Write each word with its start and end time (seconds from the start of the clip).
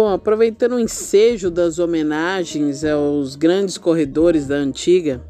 Bom, 0.00 0.08
aproveitando 0.08 0.76
o 0.76 0.80
ensejo 0.80 1.50
das 1.50 1.78
homenagens 1.78 2.86
aos 2.86 3.36
grandes 3.36 3.76
corredores 3.76 4.46
da 4.46 4.54
antiga, 4.54 5.20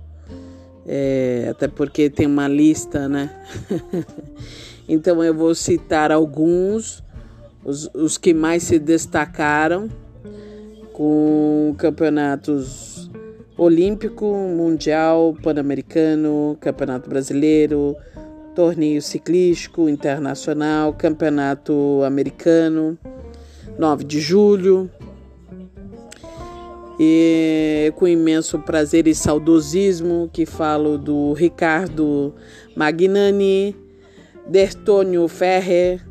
é, 0.87 1.49
até 1.51 1.67
porque 1.67 2.09
tem 2.09 2.25
uma 2.25 2.47
lista, 2.47 3.09
né? 3.09 3.35
então 4.89 5.25
eu 5.25 5.35
vou 5.35 5.57
citar 5.57 6.13
alguns, 6.13 7.03
os, 7.65 7.91
os 7.93 8.17
que 8.17 8.33
mais 8.33 8.63
se 8.63 8.79
destacaram 8.79 9.89
com 10.93 11.75
campeonatos 11.77 13.11
olímpico, 13.59 14.25
mundial, 14.25 15.37
pan-americano, 15.43 16.57
campeonato 16.61 17.11
brasileiro, 17.11 17.97
torneio 18.55 19.03
ciclístico 19.03 19.89
internacional, 19.89 20.93
campeonato 20.93 22.03
americano, 22.05 22.97
9 23.81 24.05
de 24.05 24.21
julho. 24.21 24.91
E 26.99 27.91
com 27.97 28.07
imenso 28.07 28.59
prazer 28.59 29.09
e 29.09 29.15
saudosismo 29.15 30.29
que 30.31 30.45
falo 30.45 30.99
do 30.99 31.33
Ricardo 31.33 32.35
Magnani, 32.77 33.75
Dertônio 34.47 35.27
Ferrer, 35.29 36.07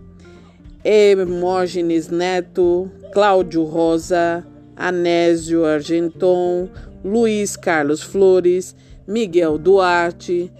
Hermógenes 0.84 2.10
Neto, 2.10 2.90
Cláudio 3.14 3.64
Rosa, 3.66 4.44
Anésio 4.76 5.64
Argenton, 5.64 6.70
Luiz 7.06 7.56
Carlos 7.56 8.02
Flores, 8.02 8.76
Miguel 9.08 9.60
Duarte, 9.60 10.52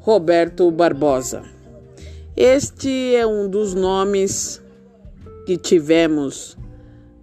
Roberto 0.00 0.70
Barbosa. 0.70 1.44
Este 2.36 3.14
é 3.14 3.26
um 3.26 3.48
dos 3.48 3.72
nomes 3.72 4.61
que 5.44 5.56
tivemos 5.56 6.56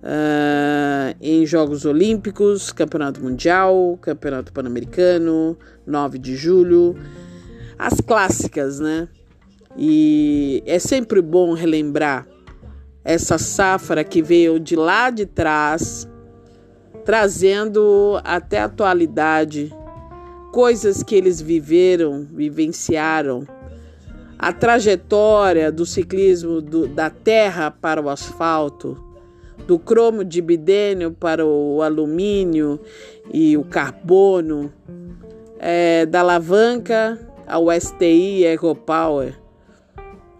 uh, 0.04 1.16
em 1.22 1.46
Jogos 1.46 1.86
Olímpicos, 1.86 2.72
Campeonato 2.72 3.22
Mundial, 3.22 3.98
Campeonato 4.02 4.52
Pan-Americano, 4.52 5.58
9 5.86 6.18
de 6.18 6.36
julho, 6.36 6.96
as 7.78 8.02
clássicas, 8.02 8.80
né? 8.80 9.08
E 9.78 10.64
é 10.66 10.80
sempre 10.80 11.22
bom 11.22 11.54
relembrar 11.54 12.28
essa 13.04 13.38
safra 13.38 14.04
que 14.04 14.22
veio 14.22 14.60
de 14.60 14.76
lá 14.76 15.10
de 15.10 15.26
trás, 15.26 16.08
trazendo 17.06 18.20
até 18.24 18.60
a 18.60 18.66
atualidade 18.66 19.74
coisas 20.52 21.04
que 21.04 21.16
eles 21.16 21.40
viveram, 21.40 22.28
vivenciaram, 22.32 23.48
a 24.40 24.54
trajetória 24.54 25.70
do 25.70 25.86
ciclismo 25.86 26.62
do, 26.62 26.88
da 26.88 27.10
terra 27.10 27.70
para 27.70 28.02
o 28.02 28.08
asfalto, 28.08 28.98
do 29.68 29.78
cromo 29.78 30.24
de 30.24 30.42
bidênio 30.42 31.12
para 31.12 31.46
o 31.46 31.82
alumínio 31.82 32.80
e 33.34 33.58
o 33.58 33.66
carbono, 33.66 34.72
é, 35.60 36.06
da 36.06 36.22
alavanca 36.22 37.20
ao 37.46 37.66
STI 37.70 38.46
EcoPower, 38.46 39.38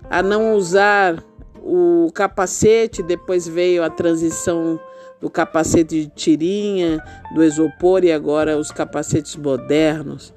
a 0.10 0.24
não 0.24 0.56
usar 0.56 1.22
o 1.62 2.10
capacete, 2.14 3.04
depois 3.04 3.46
veio 3.46 3.84
a 3.84 3.90
transição 3.90 4.80
do 5.20 5.30
capacete 5.30 6.06
de 6.06 6.08
tirinha, 6.08 7.04
do 7.36 7.44
isopor 7.44 8.06
e 8.06 8.14
agora 8.14 8.58
os 8.58 8.72
capacetes 8.72 9.36
modernos, 9.36 10.34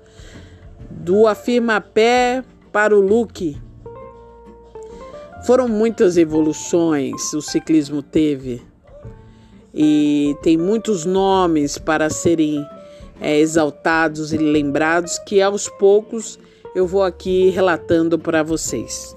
do 0.91 1.29
afirma-pé 1.29 2.43
para 2.73 2.97
o 2.97 3.01
look. 3.01 3.57
Foram 5.47 5.69
muitas 5.69 6.17
evoluções 6.17 7.33
o 7.35 7.43
ciclismo 7.43 8.03
teve 8.03 8.63
e 9.75 10.37
tem 10.43 10.57
muitos 10.57 11.05
nomes 11.05 11.79
para 11.79 12.09
serem 12.11 12.65
é, 13.21 13.39
exaltados 13.39 14.33
e 14.33 14.39
lembrados 14.39 15.19
que 15.21 15.41
aos 15.41 15.69
poucos 15.69 16.39
eu 16.75 16.87
vou 16.87 17.03
aqui 17.03 17.51
relatando 17.51 18.19
para 18.19 18.43
vocês. 18.43 19.17